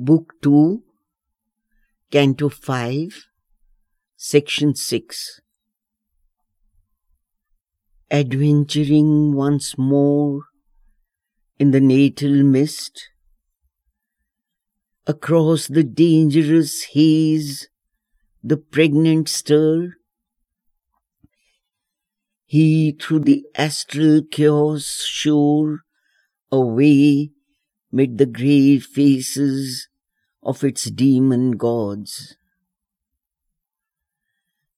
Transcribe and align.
Book 0.00 0.34
2, 0.42 0.80
Canto 2.12 2.48
5, 2.48 3.26
Section 4.16 4.76
6. 4.76 5.40
Adventuring 8.08 9.34
once 9.34 9.76
more 9.76 10.42
in 11.58 11.72
the 11.72 11.80
natal 11.80 12.44
mist, 12.44 13.08
across 15.04 15.66
the 15.66 15.82
dangerous 15.82 16.84
haze, 16.92 17.68
the 18.40 18.56
pregnant 18.56 19.28
stir, 19.28 19.94
he 22.44 22.92
through 22.92 23.18
the 23.18 23.44
astral 23.56 24.22
chaos 24.30 25.02
sure 25.04 25.80
away 26.52 27.32
mid 27.90 28.18
the 28.18 28.26
grey 28.26 28.78
faces 28.78 29.88
of 30.42 30.62
its 30.64 30.90
demon 30.90 31.52
gods. 31.52 32.36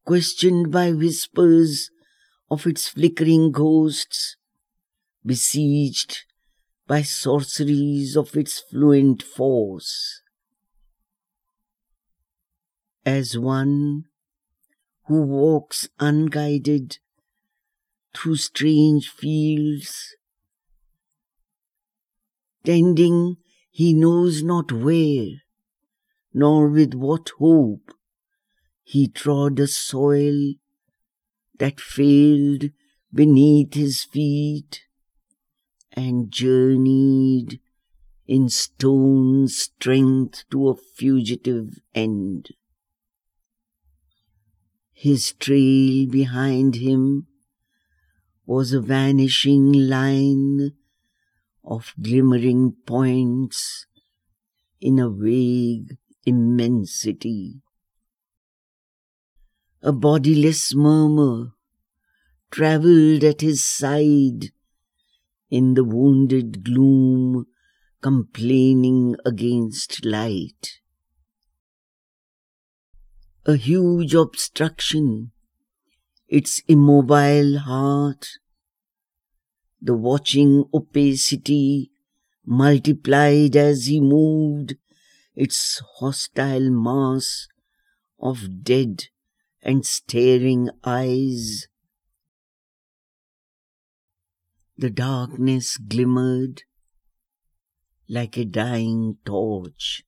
Questioned 0.04 0.70
by 0.70 0.92
whispers 0.92 1.90
of 2.50 2.66
its 2.66 2.88
flickering 2.88 3.52
ghosts, 3.52 4.36
besieged 5.24 6.24
by 6.86 7.02
sorceries 7.02 8.16
of 8.16 8.36
its 8.36 8.58
fluent 8.58 9.22
force. 9.22 10.22
As 13.06 13.38
one 13.38 14.04
who 15.06 15.22
walks 15.22 15.88
unguided 15.98 16.98
through 18.14 18.36
strange 18.36 19.08
fields, 19.08 20.16
tending 22.64 23.36
he 23.70 23.94
knows 23.94 24.42
not 24.42 24.72
where, 24.72 25.28
nor 26.32 26.68
with 26.68 26.94
what 26.94 27.30
hope 27.38 27.92
he 28.82 29.06
trod 29.06 29.58
a 29.60 29.66
soil 29.66 30.54
that 31.58 31.80
failed 31.80 32.70
beneath 33.12 33.74
his 33.74 34.02
feet 34.04 34.82
and 35.92 36.30
journeyed 36.30 37.60
in 38.26 38.48
stone 38.48 39.48
strength 39.48 40.44
to 40.50 40.68
a 40.68 40.74
fugitive 40.74 41.78
end. 41.94 42.48
His 44.92 45.32
trail 45.32 46.06
behind 46.06 46.76
him 46.76 47.26
was 48.46 48.72
a 48.72 48.80
vanishing 48.80 49.72
line 49.72 50.72
of 51.64 51.94
glimmering 52.00 52.74
points 52.86 53.86
in 54.80 54.98
a 54.98 55.10
vague 55.10 55.96
immensity. 56.24 57.60
A 59.82 59.92
bodiless 59.92 60.74
murmur 60.74 61.52
travelled 62.50 63.24
at 63.24 63.40
his 63.40 63.66
side 63.66 64.50
in 65.50 65.74
the 65.74 65.84
wounded 65.84 66.64
gloom, 66.64 67.46
complaining 68.02 69.16
against 69.24 70.04
light. 70.04 70.80
A 73.46 73.56
huge 73.56 74.14
obstruction, 74.14 75.32
its 76.28 76.62
immobile 76.68 77.58
heart, 77.58 78.38
the 79.80 79.94
watching 79.94 80.64
opacity 80.74 81.90
multiplied 82.44 83.56
as 83.56 83.86
he 83.86 84.00
moved 84.00 84.76
its 85.34 85.80
hostile 85.98 86.70
mass 86.70 87.48
of 88.18 88.62
dead 88.62 89.06
and 89.62 89.86
staring 89.86 90.68
eyes. 90.84 91.68
The 94.76 94.90
darkness 94.90 95.76
glimmered 95.76 96.62
like 98.08 98.36
a 98.36 98.44
dying 98.44 99.18
torch. 99.24 100.02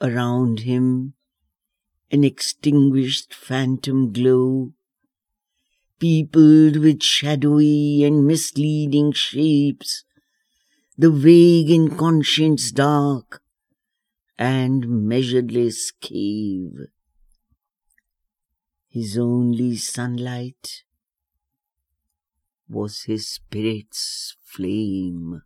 Around 0.00 0.60
him, 0.60 1.14
an 2.10 2.24
extinguished 2.24 3.34
phantom 3.34 4.12
glow 4.12 4.72
peopled 6.00 6.78
with 6.78 7.02
shadowy 7.02 8.02
and 8.02 8.26
misleading 8.26 9.12
shapes, 9.12 10.04
the 10.98 11.10
vague 11.10 11.70
inconscient's 11.70 12.72
dark 12.72 13.42
and 14.38 15.06
measureless 15.06 15.92
cave. 16.00 16.88
His 18.88 19.16
only 19.16 19.76
sunlight 19.76 20.82
was 22.68 23.02
his 23.02 23.28
spirit's 23.28 24.36
flame. 24.42 25.42